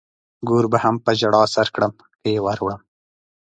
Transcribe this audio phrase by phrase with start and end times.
[0.47, 2.81] ګور به هم په ژړا سر کړم که يې ور وړم.